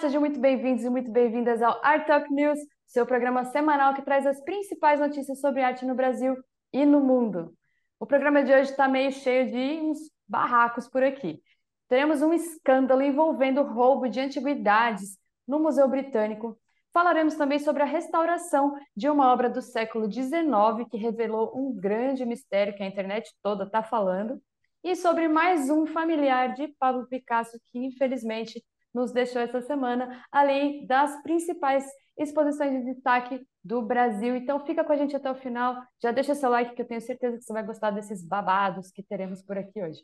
[0.00, 4.26] Sejam muito bem-vindos e muito bem-vindas ao Art Talk News, seu programa semanal que traz
[4.26, 6.34] as principais notícias sobre arte no Brasil
[6.72, 7.54] e no mundo.
[8.00, 11.40] O programa de hoje está meio cheio de uns barracos por aqui.
[11.88, 16.58] Teremos um escândalo envolvendo roubo de antiguidades no Museu Britânico.
[16.92, 22.24] Falaremos também sobre a restauração de uma obra do século XIX que revelou um grande
[22.24, 24.40] mistério que a internet toda está falando.
[24.82, 28.60] E sobre mais um familiar de Pablo Picasso que, infelizmente,
[28.94, 31.84] nos deixou essa semana, além das principais
[32.18, 34.36] exposições de destaque do Brasil.
[34.36, 37.00] Então fica com a gente até o final, já deixa seu like que eu tenho
[37.00, 40.00] certeza que você vai gostar desses babados que teremos por aqui hoje.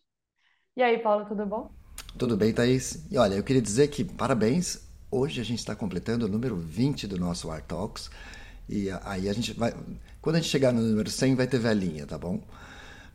[0.76, 1.70] E aí, Paulo, tudo bom?
[2.16, 3.06] Tudo bem, Thaís?
[3.10, 4.86] E olha, eu queria dizer que parabéns.
[5.10, 8.10] Hoje a gente está completando o número 20 do nosso Art Talks.
[8.68, 9.74] E aí a gente vai.
[10.20, 12.40] Quando a gente chegar no número 100, vai ter velhinha, tá bom?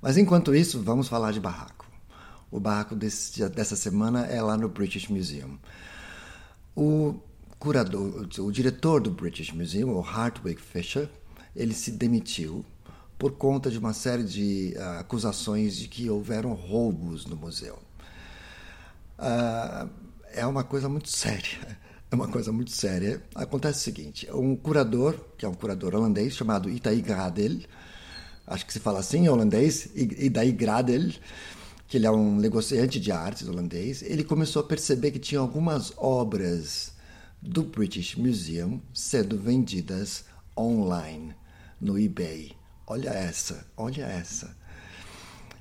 [0.01, 1.82] Mas enquanto isso, vamos falar de barraco.
[2.53, 5.57] O barraco desse, dessa semana é lá no British Museum.
[6.75, 7.15] O
[7.57, 11.09] curador, o diretor do British Museum, o Hartwig Fisher,
[11.55, 12.63] ele se demitiu
[13.17, 17.79] por conta de uma série de uh, acusações de que houveram roubos no museu.
[19.17, 19.89] Uh,
[20.31, 21.83] é uma coisa muito séria.
[22.11, 23.23] É uma coisa muito séria.
[23.33, 27.61] Acontece o seguinte: um curador, que é um curador holandês chamado Itai Gradel,
[28.45, 31.09] acho que se fala assim em holandês, Itai Gradel,
[31.93, 35.93] que ele é um negociante de artes holandês, ele começou a perceber que tinha algumas
[35.95, 36.91] obras
[37.39, 40.25] do British Museum sendo vendidas
[40.57, 41.35] online
[41.79, 42.53] no eBay.
[42.87, 44.57] Olha essa, olha essa.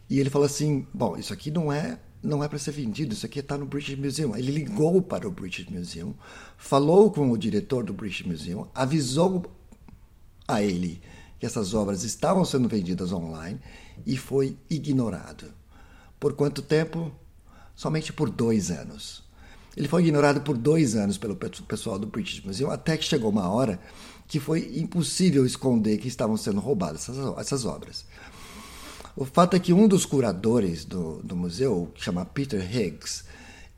[0.09, 3.27] E ele falou assim: bom, isso aqui não é não é para ser vendido, isso
[3.27, 4.35] aqui está no British Museum.
[4.35, 6.15] Ele ligou para o British Museum,
[6.57, 9.53] falou com o diretor do British Museum, avisou
[10.49, 11.03] a ele
[11.39, 13.61] que essas obras estavam sendo vendidas online
[14.07, 15.61] e foi ignorado.
[16.23, 17.11] Por quanto tempo?
[17.75, 19.25] Somente por dois anos.
[19.77, 23.51] Ele foi ignorado por dois anos pelo pessoal do British Museum, até que chegou uma
[23.51, 23.81] hora
[24.29, 28.05] que foi impossível esconder que estavam sendo roubadas essas, essas obras.
[29.17, 33.25] O fato é que um dos curadores do, do museu, que chama Peter Higgs,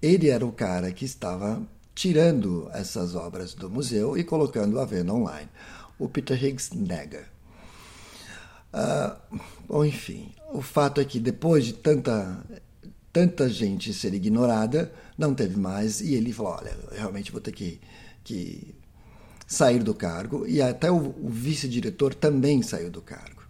[0.03, 1.63] ele era o cara que estava
[1.95, 5.49] tirando essas obras do museu e colocando à venda online.
[5.99, 7.25] O Peter Higgs nega.
[8.75, 12.39] Uh, bom, enfim, o fato é que depois de tanta,
[13.13, 17.81] tanta gente ser ignorada, não teve mais, e ele falou: olha, realmente vou ter que,
[18.23, 18.73] que
[19.49, 23.43] sair do cargo, e até o, o vice-diretor também saiu do cargo.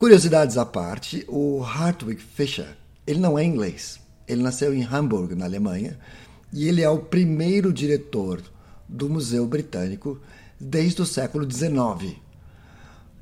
[0.00, 5.44] Curiosidades à parte, o Hartwig Fischer, ele não é inglês, ele nasceu em Hamburg, na
[5.44, 5.96] Alemanha,
[6.52, 8.42] e ele é o primeiro diretor
[8.88, 10.20] do Museu Britânico
[10.60, 12.16] desde o século XIX.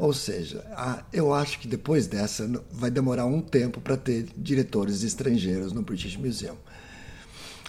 [0.01, 0.65] Ou seja,
[1.13, 6.17] eu acho que depois dessa vai demorar um tempo para ter diretores estrangeiros no British
[6.17, 6.57] Museum.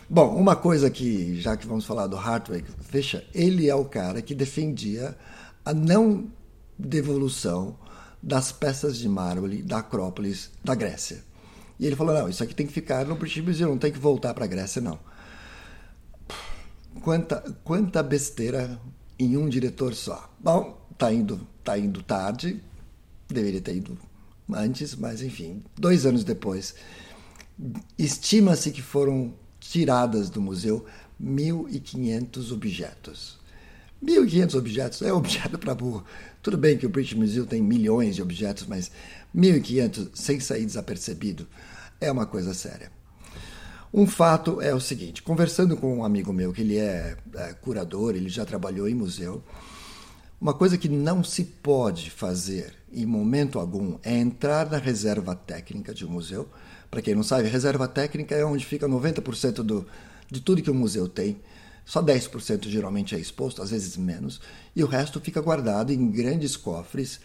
[0.09, 4.21] Bom, uma coisa que, já que vamos falar do Hartwig Fischer, ele é o cara
[4.21, 5.13] que defendia
[5.65, 6.31] a não
[6.79, 7.77] devolução
[8.23, 11.25] das peças de mármore da Acrópolis da Grécia.
[11.77, 13.99] E ele falou: não, isso aqui tem que ficar no British Museum, não tem que
[13.99, 14.97] voltar para a Grécia, não.
[17.03, 18.79] Quanta, quanta besteira
[19.19, 20.33] em um diretor só.
[20.39, 22.61] Bom, tá indo, tá indo tarde,
[23.27, 23.97] deveria ter ido
[24.53, 26.75] antes, mas enfim, dois anos depois,
[27.97, 30.85] estima-se que foram tiradas do museu
[31.21, 33.39] 1.500 objetos.
[34.03, 36.03] 1.500 objetos é objeto para burro.
[36.41, 38.91] Tudo bem que o British Museum tem milhões de objetos, mas
[39.35, 41.47] 1.500 sem sair desapercebido
[41.99, 42.91] é uma coisa séria.
[43.93, 48.15] Um fato é o seguinte: conversando com um amigo meu que ele é, é curador,
[48.15, 49.43] ele já trabalhou em museu,
[50.41, 55.93] uma coisa que não se pode fazer em momento algum é entrar na reserva técnica
[55.93, 56.49] de um museu.
[56.89, 59.85] Para quem não sabe, reserva técnica é onde fica 90% do,
[60.31, 61.39] de tudo que o museu tem.
[61.85, 64.41] Só 10% geralmente é exposto, às vezes menos,
[64.75, 67.19] e o resto fica guardado em grandes cofres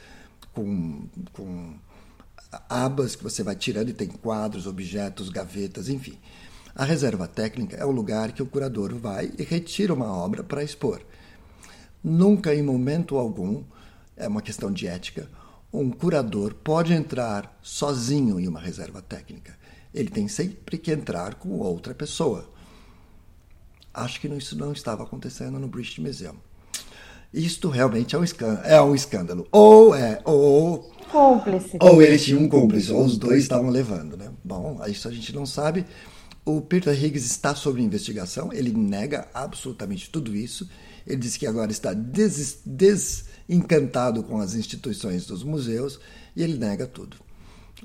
[0.53, 1.75] com, com
[2.69, 6.19] abas que você vai tirando e tem quadros, objetos, gavetas, enfim.
[6.75, 10.63] A reserva técnica é o lugar que o curador vai e retira uma obra para
[10.63, 11.01] expor.
[12.09, 13.65] Nunca, em momento algum,
[14.17, 15.29] é uma questão de ética,
[15.73, 19.59] um curador pode entrar sozinho em uma reserva técnica.
[19.93, 22.49] Ele tem sempre que entrar com outra pessoa.
[23.93, 26.37] Acho que isso não estava acontecendo no British Museum.
[27.35, 28.67] Isto realmente é um escândalo.
[28.69, 29.49] É um escândalo.
[29.51, 30.89] Ou é, ou.
[31.11, 31.77] Cúmplice.
[31.81, 34.31] Ou ele tinha um cúmplice, ou os dois estavam levando, né?
[34.45, 35.85] Bom, isso a gente não sabe.
[36.47, 40.67] O Peter Higgs está sob investigação, ele nega absolutamente tudo isso
[41.07, 46.01] ele disse que agora está des, desencantado com as instituições dos museus
[46.35, 47.17] e ele nega tudo.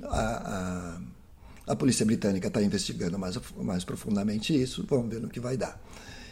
[0.03, 0.97] A,
[1.67, 5.55] a, a polícia britânica está investigando mais, mais profundamente isso, vamos ver no que vai
[5.55, 5.79] dar.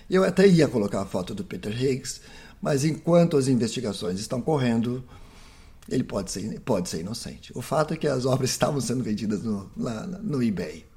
[0.09, 2.21] Eu até ia colocar a foto do Peter Higgs,
[2.59, 5.03] mas enquanto as investigações estão correndo,
[5.87, 7.51] ele pode ser, pode ser inocente.
[7.55, 10.88] O fato é que as obras estavam sendo vendidas no, lá, no eBay.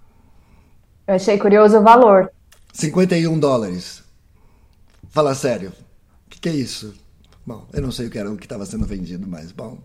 [1.06, 2.30] Eu achei curioso o valor.
[2.72, 4.02] 51 dólares.
[5.10, 5.72] Fala sério.
[6.26, 6.94] O que, que, é isso?
[7.44, 9.78] Bom, eu não sei o que era o que estava sendo vendido, mas bom.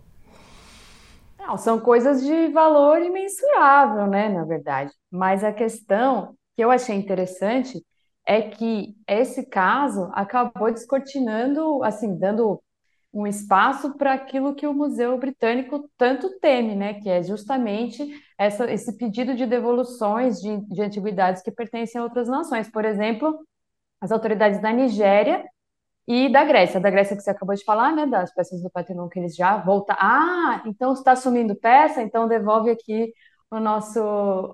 [1.40, 4.92] Não, são coisas de valor imensurável, né, na verdade.
[5.12, 7.84] Mas a questão que eu achei interessante
[8.26, 12.62] é que esse caso acabou descortinando, assim, dando
[13.14, 16.96] um espaço para aquilo que o Museu Britânico tanto teme, né?
[16.96, 18.08] Que é justamente
[18.38, 22.70] essa, esse pedido de devoluções de, de antiguidades que pertencem a outras nações.
[22.70, 23.40] Por exemplo,
[24.02, 25.44] as autoridades da Nigéria
[26.08, 26.80] e da Grécia.
[26.80, 28.06] Da Grécia que você acabou de falar, né?
[28.08, 29.96] Das peças do Partenon que eles já voltam.
[30.00, 33.14] Ah, então está sumindo peça, então devolve aqui
[33.52, 34.02] o nosso,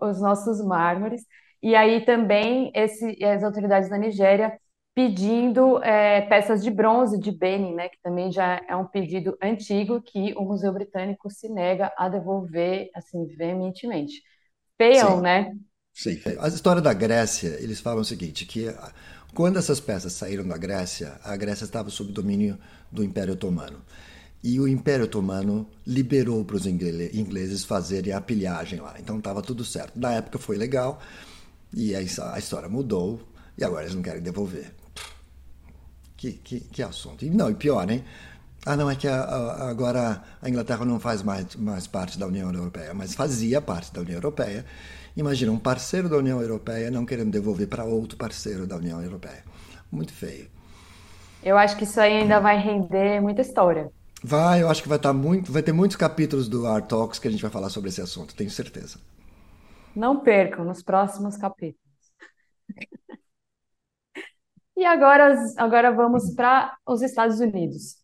[0.02, 1.26] os nossos mármores.
[1.62, 4.58] E aí também esse, as autoridades da Nigéria
[4.96, 10.02] pedindo é, peças de bronze de Benin, né, que também já é um pedido antigo
[10.02, 14.22] que o Museu Britânico se nega a devolver assim veementemente.
[14.78, 15.56] Feiam, né?
[15.94, 16.20] Sim.
[16.40, 18.68] A história da Grécia, eles falam o seguinte, que
[19.34, 22.58] quando essas peças saíram da Grécia, a Grécia estava sob domínio
[22.92, 23.82] do Império Otomano.
[24.44, 28.96] E o Império Otomano liberou para os ingleses fazerem a pilhagem lá.
[29.00, 29.98] Então estava tudo certo.
[30.00, 31.00] Na época foi legal,
[31.74, 33.22] e a, a história mudou
[33.58, 34.74] e agora eles não querem devolver.
[36.24, 37.26] Que, que, que assunto.
[37.26, 38.02] E não, e pior, hein?
[38.66, 42.26] Ah, não, é que a, a, agora a Inglaterra não faz mais, mais parte da
[42.26, 44.66] União Europeia, mas fazia parte da União Europeia.
[45.18, 49.44] Imagina um parceiro da União Europeia não querendo devolver para outro parceiro da União Europeia.
[49.92, 50.48] Muito feio.
[51.44, 53.92] Eu acho que isso aí ainda vai render muita história.
[54.24, 57.20] Vai, eu acho que vai estar tá muito, vai ter muitos capítulos do Art Talks
[57.20, 58.98] que a gente vai falar sobre esse assunto, tenho certeza.
[59.94, 61.84] Não percam nos próximos capítulos.
[64.76, 67.98] e agora, agora vamos para os Estados Unidos.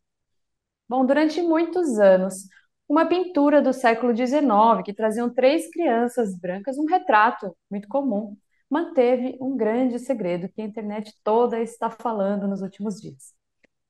[0.87, 2.47] Bom, durante muitos anos,
[2.87, 8.35] uma pintura do século XIX que traziam três crianças brancas, um retrato muito comum,
[8.69, 13.33] manteve um grande segredo que a internet toda está falando nos últimos dias.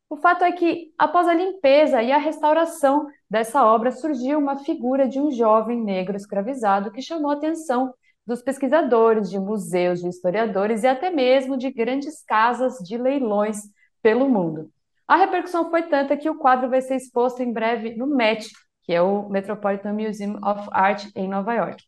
[0.10, 5.08] O fato é que, após a limpeza e a restauração dessa obra, surgiu uma figura
[5.08, 7.94] de um jovem negro escravizado que chamou atenção
[8.30, 13.58] dos pesquisadores, de museus, de historiadores e até mesmo de grandes casas de leilões
[14.04, 14.72] pelo mundo.
[15.08, 18.48] A repercussão foi tanta que o quadro vai ser exposto em breve no MET,
[18.84, 21.84] que é o Metropolitan Museum of Art em Nova York.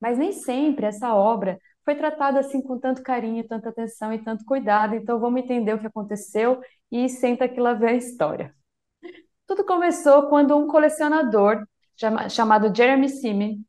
[0.00, 4.44] Mas nem sempre essa obra foi tratada assim com tanto carinho, tanta atenção e tanto
[4.44, 6.60] cuidado, então vamos entender o que aconteceu
[6.92, 8.54] e senta que lá vem a história.
[9.48, 11.66] Tudo começou quando um colecionador
[12.30, 13.65] chamado Jeremy Simen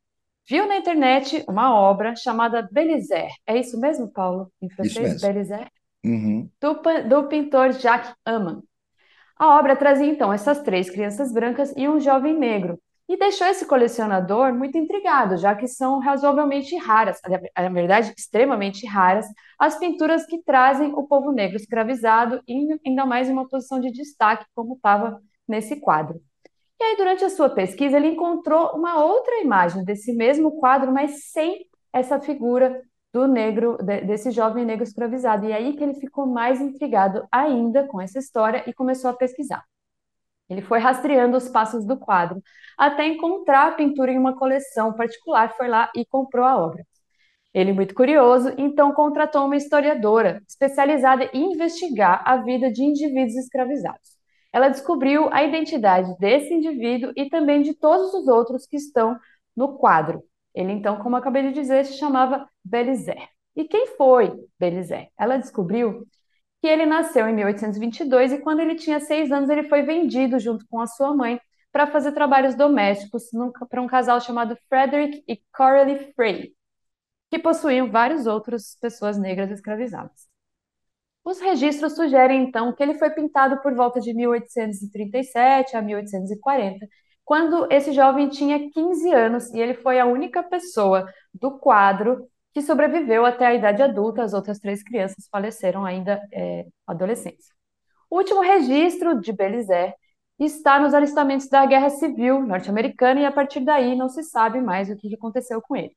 [0.48, 3.32] viu na internet uma obra chamada Belisaire.
[3.46, 4.50] É isso mesmo, Paulo?
[4.60, 5.70] Em francês, Belisaire?
[6.04, 6.48] Uhum.
[6.60, 8.62] Do, do pintor Jacques Aman.
[9.36, 13.64] A obra trazia então essas três crianças brancas e um jovem negro, e deixou esse
[13.64, 17.18] colecionador muito intrigado, já que são razoavelmente raras,
[17.56, 19.26] na verdade, extremamente raras,
[19.58, 23.90] as pinturas que trazem o povo negro escravizado, e ainda mais em uma posição de
[23.90, 26.20] destaque, como estava nesse quadro.
[26.80, 31.30] E aí, durante a sua pesquisa, ele encontrou uma outra imagem desse mesmo quadro, mas
[31.30, 32.80] sem essa figura
[33.12, 35.46] do negro, desse jovem negro escravizado.
[35.46, 39.64] E aí que ele ficou mais intrigado ainda com essa história e começou a pesquisar.
[40.48, 42.42] Ele foi rastreando os passos do quadro
[42.76, 46.86] até encontrar a pintura em uma coleção particular, foi lá e comprou a obra.
[47.54, 54.17] Ele, muito curioso, então contratou uma historiadora especializada em investigar a vida de indivíduos escravizados.
[54.52, 59.18] Ela descobriu a identidade desse indivíduo e também de todos os outros que estão
[59.56, 60.22] no quadro.
[60.54, 63.28] Ele, então, como acabei de dizer, se chamava Belisaire.
[63.54, 65.10] E quem foi Belisaire?
[65.18, 66.06] Ela descobriu
[66.60, 70.66] que ele nasceu em 1822 e quando ele tinha seis anos ele foi vendido junto
[70.68, 71.40] com a sua mãe
[71.72, 73.24] para fazer trabalhos domésticos
[73.68, 76.54] para um casal chamado Frederick e Coralie Frey,
[77.30, 80.27] que possuíam várias outras pessoas negras escravizadas.
[81.28, 86.88] Os registros sugerem então que ele foi pintado por volta de 1837 a 1840,
[87.22, 92.62] quando esse jovem tinha 15 anos e ele foi a única pessoa do quadro que
[92.62, 97.48] sobreviveu até a idade adulta, as outras três crianças faleceram ainda é, adolescentes.
[98.08, 99.92] O último registro de Belisaire
[100.38, 104.88] está nos alistamentos da Guerra Civil norte-americana e a partir daí não se sabe mais
[104.88, 105.94] o que aconteceu com ele.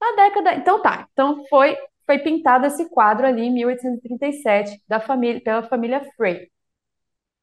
[0.00, 1.78] Na década, então tá, então foi
[2.10, 6.50] foi pintado esse quadro ali em 1837 da família pela família Frey.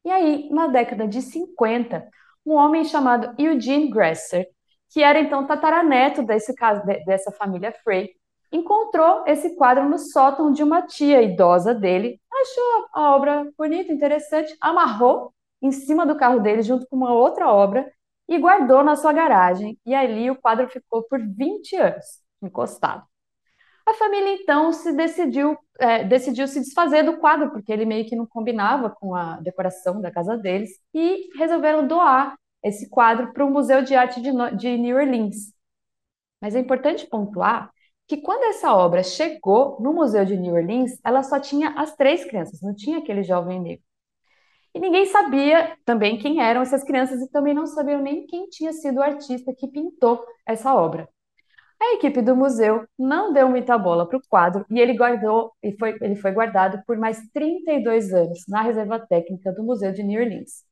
[0.04, 2.06] E aí, na década de 50,
[2.44, 4.46] um homem chamado Eugene Grasser,
[4.90, 6.54] que era então tataraneto desse
[7.06, 8.10] dessa família Frey,
[8.52, 14.54] encontrou esse quadro no sótão de uma tia idosa dele, achou a obra bonita, interessante,
[14.60, 15.32] amarrou
[15.62, 17.90] em cima do carro dele junto com uma outra obra
[18.28, 19.78] e guardou na sua garagem.
[19.86, 22.04] E ali o quadro ficou por 20 anos
[22.42, 23.08] encostado.
[23.88, 28.14] A família então se decidiu, é, decidiu se desfazer do quadro, porque ele meio que
[28.14, 33.50] não combinava com a decoração da casa deles, e resolveram doar esse quadro para o
[33.50, 35.54] Museu de Arte de, de New Orleans.
[36.38, 37.72] Mas é importante pontuar
[38.06, 42.26] que quando essa obra chegou no Museu de New Orleans, ela só tinha as três
[42.26, 43.84] crianças, não tinha aquele jovem negro.
[44.74, 48.72] E ninguém sabia também quem eram essas crianças e também não sabiam nem quem tinha
[48.74, 51.08] sido o artista que pintou essa obra.
[51.80, 55.76] A equipe do museu não deu muita bola para o quadro e ele guardou e
[55.78, 60.20] foi, ele foi guardado por mais 32 anos na reserva técnica do Museu de New
[60.20, 60.64] Orleans.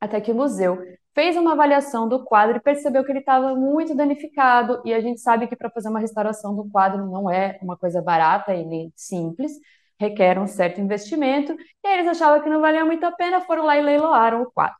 [0.00, 0.78] Até que o museu
[1.14, 5.20] fez uma avaliação do quadro e percebeu que ele estava muito danificado, e a gente
[5.20, 8.92] sabe que para fazer uma restauração do quadro não é uma coisa barata e nem
[8.94, 9.52] simples,
[9.98, 11.52] requer um certo investimento,
[11.84, 14.76] e eles achavam que não valia muito a pena, foram lá e leiloaram o quadro.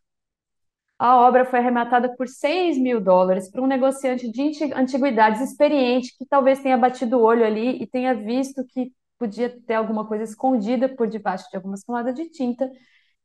[0.99, 6.25] A obra foi arrematada por 6 mil dólares para um negociante de antiguidades experiente que
[6.27, 10.89] talvez tenha batido o olho ali e tenha visto que podia ter alguma coisa escondida
[10.89, 12.71] por debaixo de algumas camadas de tinta.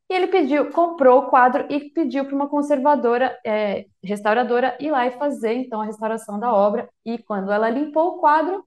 [0.10, 5.08] E ele pediu, comprou o quadro e pediu para uma conservadora, é, restauradora, ir lá
[5.08, 6.90] e fazer então a restauração da obra.
[7.06, 8.66] E quando ela limpou o quadro,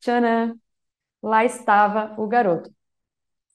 [0.00, 0.54] tchanã,
[1.22, 2.70] lá estava o garoto.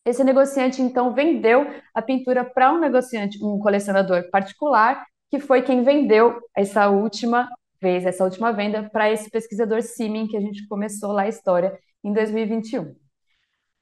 [0.05, 5.83] Esse negociante então vendeu a pintura para um negociante, um colecionador particular, que foi quem
[5.83, 7.49] vendeu essa última
[7.81, 11.77] vez, essa última venda para esse pesquisador Simin, que a gente começou lá a história
[12.03, 12.95] em 2021.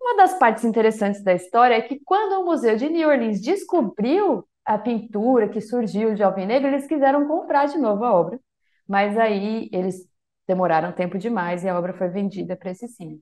[0.01, 4.45] Uma das partes interessantes da história é que quando o Museu de New Orleans descobriu
[4.65, 8.39] a pintura que surgiu de Alvin Negro, eles quiseram comprar de novo a obra,
[8.87, 10.07] mas aí eles
[10.47, 13.21] demoraram tempo demais e a obra foi vendida para esse Simin.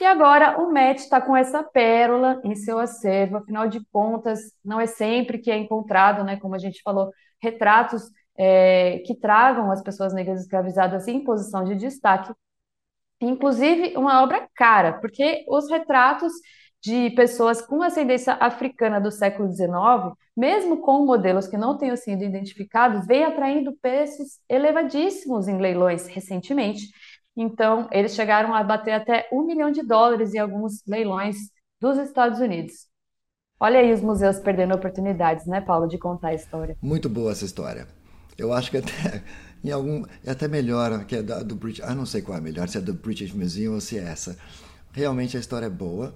[0.00, 4.80] E agora o Met está com essa pérola em seu acervo, afinal de contas, não
[4.80, 9.82] é sempre que é encontrado, né, como a gente falou, retratos é, que tragam as
[9.82, 12.32] pessoas negras escravizadas em posição de destaque.
[13.20, 16.32] Inclusive, uma obra cara, porque os retratos
[16.82, 22.24] de pessoas com ascendência africana do século XIX, mesmo com modelos que não tenham sido
[22.24, 26.88] identificados, vem atraindo preços elevadíssimos em leilões recentemente.
[27.36, 31.36] Então, eles chegaram a bater até um milhão de dólares em alguns leilões
[31.80, 32.86] dos Estados Unidos.
[33.58, 36.76] Olha aí os museus perdendo oportunidades, né, Paulo, de contar a história.
[36.82, 37.86] Muito boa essa história.
[38.36, 39.22] Eu acho que até
[39.64, 42.40] em algum é até melhor que é da, do British, ah, não sei qual é
[42.40, 44.36] melhor, se é do British Museum ou se é essa.
[44.92, 46.14] Realmente a história é boa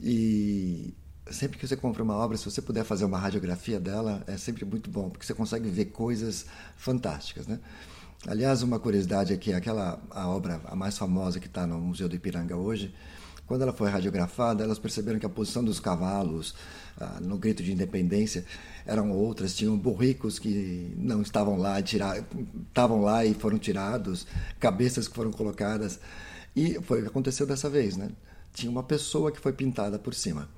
[0.00, 0.94] e
[1.30, 4.64] sempre que você compra uma obra, se você puder fazer uma radiografia dela, é sempre
[4.64, 6.46] muito bom, porque você consegue ver coisas
[6.76, 7.60] fantásticas, né?
[8.26, 12.08] Aliás, uma curiosidade é que aquela a obra a mais famosa que está no Museu
[12.08, 12.94] do Ipiranga hoje,
[13.46, 16.54] quando ela foi radiografada, elas perceberam que a posição dos cavalos
[16.98, 18.46] ah, no grito de independência
[18.86, 24.26] eram outras, tinham burricos que não estavam lá, estavam lá e foram tirados,
[24.58, 26.00] cabeças que foram colocadas.
[26.56, 28.08] E foi o que aconteceu dessa vez, né?
[28.54, 30.48] Tinha uma pessoa que foi pintada por cima.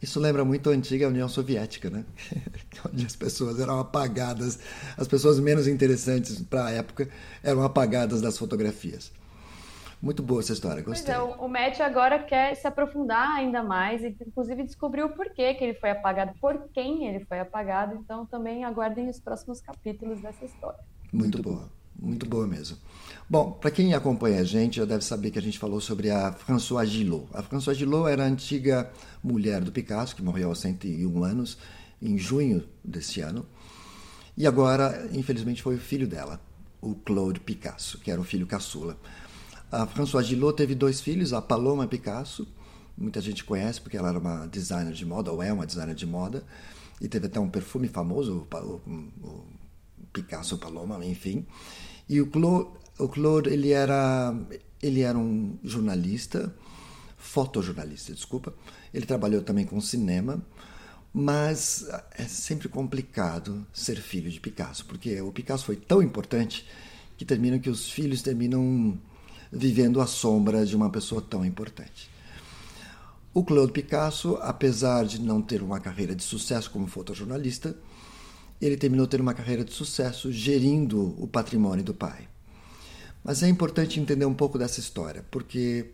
[0.00, 2.04] Isso lembra muito a antiga União Soviética, né?
[2.92, 4.58] onde as pessoas eram apagadas,
[4.96, 7.08] as pessoas menos interessantes para a época
[7.42, 9.12] eram apagadas das fotografias.
[10.00, 11.12] Muito boa essa história, gostei.
[11.12, 15.54] Pois é, o Matt agora quer se aprofundar ainda mais e, inclusive, descobrir o porquê
[15.54, 17.96] que ele foi apagado, por quem ele foi apagado.
[17.96, 20.78] Então, também aguardem os próximos capítulos dessa história.
[21.12, 21.68] Muito boa.
[21.98, 22.78] Muito boa mesmo.
[23.30, 26.32] Bom, para quem acompanha a gente, já deve saber que a gente falou sobre a
[26.32, 27.26] Françoise Gillot.
[27.34, 28.90] A Françoise Gillot era a antiga
[29.22, 31.58] mulher do Picasso, que morreu aos 101 anos,
[32.00, 33.44] em junho desse ano.
[34.34, 36.40] E agora, infelizmente, foi o filho dela,
[36.80, 38.96] o Claude Picasso, que era o filho caçula.
[39.70, 42.48] A Françoise Gillot teve dois filhos, a Paloma Picasso,
[42.96, 46.06] muita gente conhece porque ela era uma designer de moda, ou é uma designer de
[46.06, 46.44] moda,
[46.98, 48.90] e teve até um perfume famoso, o,
[49.22, 49.44] o
[50.14, 51.44] Picasso Paloma, enfim.
[52.08, 54.34] E o Claude, o Claude ele era
[54.82, 56.54] ele era um jornalista,
[57.16, 58.54] fotojornalista, desculpa.
[58.94, 60.42] Ele trabalhou também com cinema,
[61.12, 66.66] mas é sempre complicado ser filho de Picasso, porque o Picasso foi tão importante
[67.16, 68.96] que termina que os filhos terminam
[69.50, 72.08] vivendo à sombra de uma pessoa tão importante.
[73.34, 77.76] O Claude Picasso, apesar de não ter uma carreira de sucesso como fotojornalista,
[78.60, 82.28] ele terminou tendo uma carreira de sucesso gerindo o patrimônio do pai.
[83.28, 85.90] Mas é importante entender um pouco dessa história, porque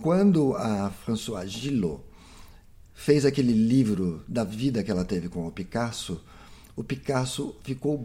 [0.00, 2.00] quando a Françoise Gillot
[2.94, 6.24] fez aquele livro da vida que ela teve com o Picasso,
[6.76, 8.00] o Picasso ficou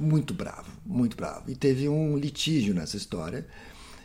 [0.00, 1.48] muito bravo, muito bravo.
[1.48, 3.46] E teve um litígio nessa história.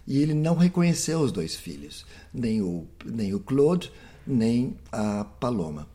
[0.05, 3.91] e ele não reconheceu os dois filhos, nem o, nem o Claude,
[4.27, 5.89] nem a Paloma.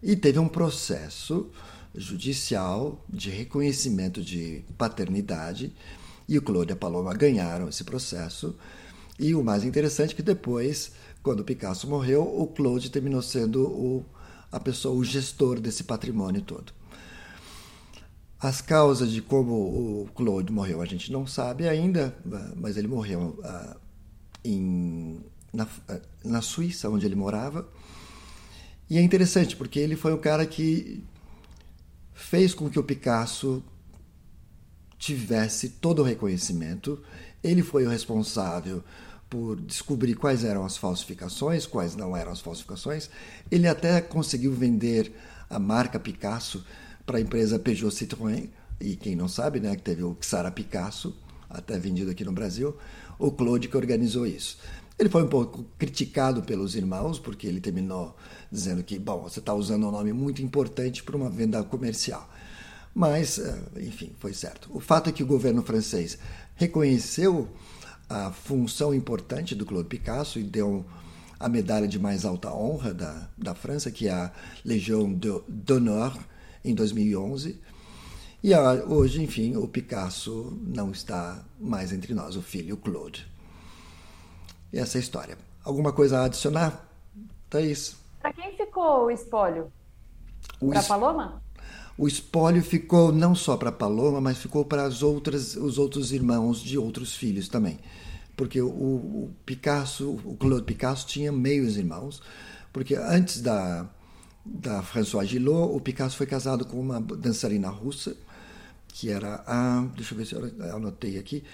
[0.00, 1.50] E teve um processo
[1.92, 5.74] judicial de reconhecimento de paternidade,
[6.28, 8.56] e o Claude e a Paloma ganharam esse processo.
[9.18, 10.92] E o mais interessante é que depois,
[11.22, 14.04] quando o Picasso morreu, o Claude terminou sendo o,
[14.50, 16.72] a pessoa, o gestor desse patrimônio todo.
[18.38, 22.14] As causas de como o Claude morreu a gente não sabe ainda,
[22.54, 23.76] mas ele morreu uh,
[24.44, 25.20] em,
[25.52, 27.66] na, uh, na Suíça, onde ele morava.
[28.90, 31.02] E é interessante porque ele foi o cara que
[32.12, 33.62] fez com que o Picasso
[34.98, 37.00] tivesse todo o reconhecimento.
[37.42, 38.82] Ele foi o responsável
[39.28, 43.10] por descobrir quais eram as falsificações, quais não eram as falsificações.
[43.50, 45.12] Ele até conseguiu vender
[45.50, 46.64] a marca Picasso
[47.04, 48.48] para a empresa Peugeot Citroën,
[48.80, 51.16] e quem não sabe, né, que teve o Xara Picasso,
[51.48, 52.76] até vendido aqui no Brasil,
[53.18, 54.58] o Claude que organizou isso.
[54.98, 58.16] Ele foi um pouco criticado pelos irmãos, porque ele terminou
[58.50, 62.28] dizendo que, bom, você está usando um nome muito importante para uma venda comercial.
[62.96, 64.70] Mas, eh, enfim, foi certo.
[64.74, 66.16] O fato é que o governo francês
[66.54, 67.46] reconheceu
[68.08, 70.82] a função importante do Claude Picasso e deu
[71.38, 74.32] a medalha de mais alta honra da, da França, que é a
[74.64, 75.12] Légion
[75.46, 76.16] d'honneur,
[76.64, 77.60] em 2011.
[78.42, 83.30] E hoje, enfim, o Picasso não está mais entre nós, o filho Claude.
[84.72, 85.36] E essa é a história.
[85.62, 86.88] Alguma coisa a adicionar,
[87.50, 87.94] Thaís?
[88.22, 89.70] Para quem ficou o espólio?
[90.58, 90.88] Para es...
[90.88, 91.44] Paloma?
[91.98, 96.60] O espólio ficou não só para Paloma, mas ficou para as outras, os outros irmãos
[96.60, 97.78] de outros filhos também.
[98.36, 102.22] Porque o, o Picasso, o Claude Picasso tinha meios irmãos,
[102.70, 103.88] porque antes da,
[104.44, 108.14] da François Gillot, o Picasso foi casado com uma dançarina russa,
[108.88, 111.44] que era a, deixa eu ver se eu anotei aqui,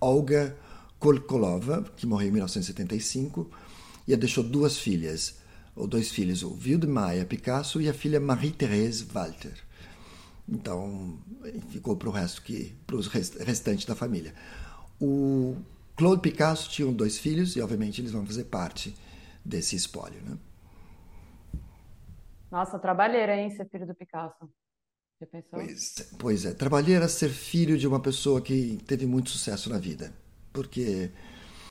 [0.00, 0.56] Olga
[0.98, 3.48] Kolkolova, que morreu em 1975,
[4.06, 5.36] e deixou duas filhas,
[5.76, 9.54] ou dois filhos, o Wildemeier Picasso e a filha Marie-Thérèse Walter.
[10.52, 11.18] Então,
[11.70, 14.34] ficou para o resto que para os restantes da família.
[15.00, 15.56] O
[15.96, 18.94] Claude Picasso tinha dois filhos e, obviamente, eles vão fazer parte
[19.42, 20.36] desse espólio, né?
[22.50, 24.46] Nossa, trabalheira, hein, ser filho do Picasso.
[25.18, 25.50] Já pensou?
[25.52, 30.12] Pois, pois é, trabalheira ser filho de uma pessoa que teve muito sucesso na vida.
[30.52, 31.10] Porque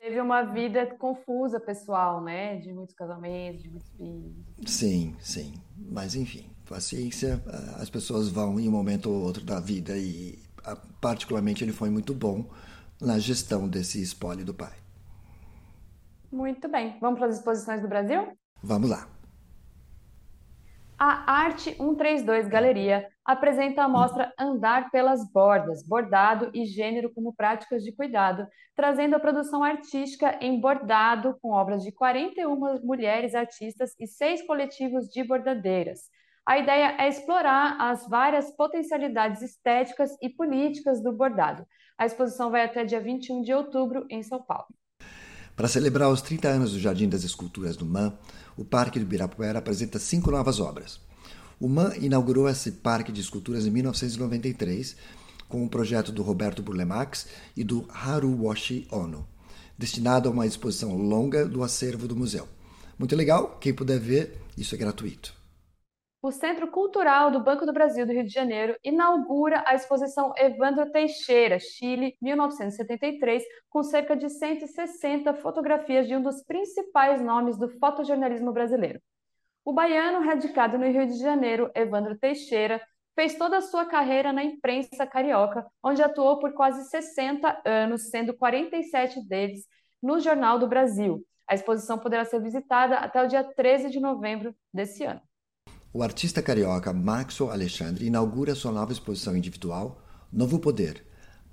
[0.02, 2.56] teve uma vida confusa pessoal, né?
[2.56, 4.34] De muitos casamentos, de muitos filhos.
[4.66, 5.54] Sim, sim.
[5.76, 7.40] Mas enfim, paciência,
[7.76, 10.42] as pessoas vão em um momento ou outro da vida e
[11.00, 12.50] particularmente ele foi muito bom
[13.00, 14.72] na gestão desse espólio do pai.
[16.32, 16.98] Muito bem.
[17.00, 18.36] Vamos para as exposições do Brasil?
[18.60, 19.08] Vamos lá.
[20.98, 27.82] A Arte 132 Galeria apresenta a mostra Andar pelas Bordas, bordado e gênero como práticas
[27.82, 34.06] de cuidado, trazendo a produção artística em bordado com obras de 41 mulheres artistas e
[34.06, 36.00] seis coletivos de bordadeiras.
[36.44, 41.64] A ideia é explorar as várias potencialidades estéticas e políticas do bordado.
[41.96, 44.66] A exposição vai até dia 21 de outubro em São Paulo.
[45.54, 48.18] Para celebrar os 30 anos do Jardim das Esculturas do MAN,
[48.56, 51.11] o Parque do Ibirapuera apresenta cinco novas obras.
[51.62, 54.96] O MAN inaugurou esse parque de esculturas em 1993
[55.48, 59.24] com um projeto do Roberto Burlemax e do Haruwashi Ono,
[59.78, 62.48] destinado a uma exposição longa do acervo do museu.
[62.98, 65.32] Muito legal, quem puder ver, isso é gratuito.
[66.20, 70.90] O Centro Cultural do Banco do Brasil do Rio de Janeiro inaugura a exposição Evandro
[70.90, 78.52] Teixeira, Chile, 1973, com cerca de 160 fotografias de um dos principais nomes do fotojornalismo
[78.52, 79.00] brasileiro.
[79.64, 82.80] O baiano radicado no Rio de Janeiro, Evandro Teixeira,
[83.14, 88.34] fez toda a sua carreira na imprensa carioca, onde atuou por quase 60 anos, sendo
[88.34, 89.66] 47 deles
[90.02, 91.24] no Jornal do Brasil.
[91.48, 95.20] A exposição poderá ser visitada até o dia 13 de novembro desse ano.
[95.92, 101.06] O artista carioca Maxwell Alexandre inaugura sua nova exposição individual Novo Poder,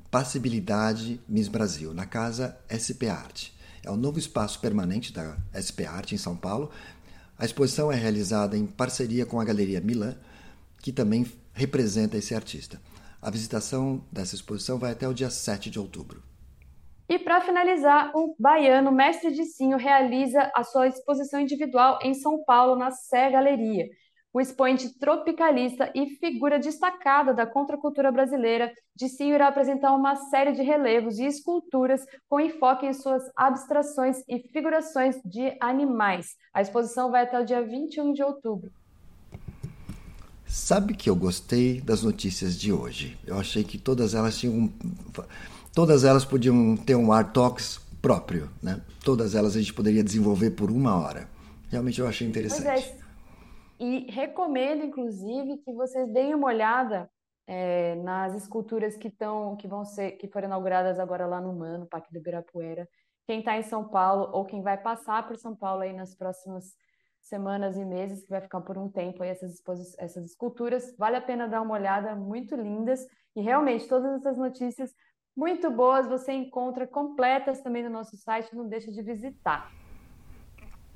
[0.10, 3.60] Passibilidade Miss Brasil, na casa SP Arte.
[3.84, 6.72] É o novo espaço permanente da SP Arte em São Paulo.
[7.40, 10.18] A exposição é realizada em parceria com a Galeria Milan,
[10.82, 12.82] que também representa esse artista.
[13.22, 16.22] A visitação dessa exposição vai até o dia 7 de outubro.
[17.08, 22.76] E para finalizar, o baiano Mestre Dicinho realiza a sua exposição individual em São Paulo,
[22.76, 23.88] na Sé Galeria
[24.34, 30.62] o expoente tropicalista e figura destacada da contracultura brasileira, Dicinho irá apresentar uma série de
[30.62, 36.36] relevos e esculturas com enfoque em suas abstrações e figurações de animais.
[36.54, 38.72] A exposição vai até o dia 21 de outubro.
[40.46, 43.18] Sabe que eu gostei das notícias de hoje?
[43.26, 44.72] Eu achei que todas elas tinham.
[45.74, 48.82] Todas elas podiam ter um Art Talks próprio, né?
[49.04, 51.30] Todas elas a gente poderia desenvolver por uma hora.
[51.70, 52.64] Realmente eu achei interessante.
[52.64, 53.09] Pois é.
[53.80, 57.10] E recomendo, inclusive, que vocês deem uma olhada
[57.48, 61.88] é, nas esculturas que estão, que vão ser, que foram inauguradas agora lá no Mano,
[61.88, 62.88] Parque do Ibirapuera.
[63.26, 66.76] Quem está em São Paulo ou quem vai passar por São Paulo aí nas próximas
[67.22, 69.62] semanas e meses, que vai ficar por um tempo aí essas,
[69.98, 73.06] essas esculturas, vale a pena dar uma olhada, muito lindas.
[73.36, 74.94] E realmente, todas essas notícias
[75.36, 79.72] muito boas você encontra completas também no nosso site, não deixa de visitar.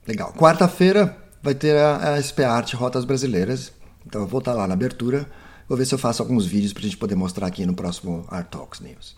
[0.05, 0.33] Legal.
[0.33, 3.73] Quarta-feira vai ter a, a SP Art Rotas Brasileiras.
[4.05, 5.29] Então eu vou estar lá na abertura.
[5.67, 8.25] Vou ver se eu faço alguns vídeos para a gente poder mostrar aqui no próximo
[8.29, 9.17] Art Talks News.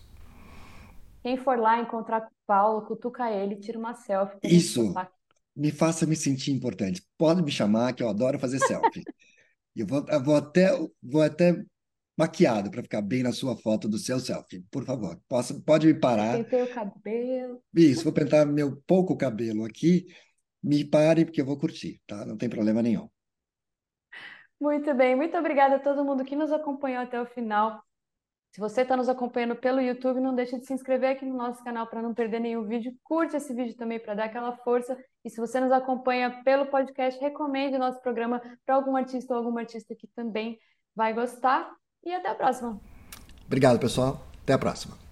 [1.22, 4.38] Quem for lá encontrar com o Paulo, cutuca ele, tira uma selfie.
[4.42, 4.92] Isso.
[5.54, 7.02] Me faça me sentir importante.
[7.16, 9.02] Pode me chamar, que eu adoro fazer selfie.
[9.74, 10.70] eu vou, eu vou até,
[11.02, 11.64] vou até
[12.16, 14.64] maquiado para ficar bem na sua foto do seu selfie.
[14.70, 16.36] Por favor, posso, pode me parar.
[16.36, 17.62] Pentei o cabelo.
[17.74, 20.06] Isso, vou pentar meu pouco cabelo aqui.
[20.66, 22.26] Me pare, porque eu vou curtir, tá?
[22.26, 23.08] Não tem problema nenhum.
[24.60, 27.80] Muito bem, muito obrigada a todo mundo que nos acompanhou até o final.
[28.50, 31.62] Se você está nos acompanhando pelo YouTube, não deixe de se inscrever aqui no nosso
[31.62, 32.92] canal para não perder nenhum vídeo.
[33.04, 34.98] Curte esse vídeo também para dar aquela força.
[35.24, 39.38] E se você nos acompanha pelo podcast, recomende o nosso programa para algum artista ou
[39.38, 40.58] alguma artista que também
[40.96, 41.70] vai gostar.
[42.04, 42.80] E até a próxima.
[43.46, 44.20] Obrigado, pessoal.
[44.42, 45.05] Até a próxima.